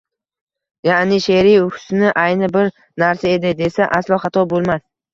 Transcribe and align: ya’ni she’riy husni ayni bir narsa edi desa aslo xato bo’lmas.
ya’ni 0.89 1.19
she’riy 1.25 1.59
husni 1.65 2.11
ayni 2.23 2.51
bir 2.57 2.75
narsa 3.07 3.33
edi 3.37 3.57
desa 3.63 3.93
aslo 4.03 4.23
xato 4.29 4.51
bo’lmas. 4.57 4.87